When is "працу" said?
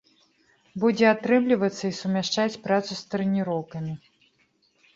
2.65-2.91